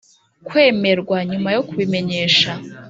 kwemererwa 0.47 1.17
nyuma 1.29 1.49
yo 1.55 1.61
kubimenyesha 1.67 2.51